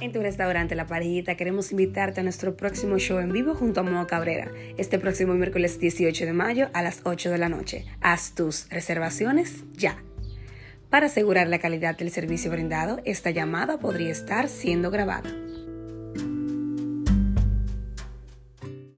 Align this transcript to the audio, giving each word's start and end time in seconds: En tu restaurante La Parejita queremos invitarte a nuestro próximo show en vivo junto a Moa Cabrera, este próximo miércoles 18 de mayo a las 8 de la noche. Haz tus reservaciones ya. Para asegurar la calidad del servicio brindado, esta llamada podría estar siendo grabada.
En 0.00 0.12
tu 0.12 0.20
restaurante 0.20 0.76
La 0.76 0.86
Parejita 0.86 1.36
queremos 1.36 1.72
invitarte 1.72 2.20
a 2.20 2.22
nuestro 2.22 2.56
próximo 2.56 2.98
show 2.98 3.18
en 3.18 3.32
vivo 3.32 3.54
junto 3.54 3.80
a 3.80 3.82
Moa 3.82 4.06
Cabrera, 4.06 4.48
este 4.76 5.00
próximo 5.00 5.34
miércoles 5.34 5.80
18 5.80 6.24
de 6.24 6.32
mayo 6.32 6.68
a 6.72 6.82
las 6.82 7.00
8 7.02 7.30
de 7.30 7.38
la 7.38 7.48
noche. 7.48 7.84
Haz 8.00 8.32
tus 8.36 8.68
reservaciones 8.70 9.64
ya. 9.72 10.00
Para 10.88 11.06
asegurar 11.06 11.48
la 11.48 11.58
calidad 11.58 11.98
del 11.98 12.12
servicio 12.12 12.50
brindado, 12.52 13.00
esta 13.04 13.30
llamada 13.30 13.78
podría 13.78 14.12
estar 14.12 14.48
siendo 14.48 14.92
grabada. 14.92 15.30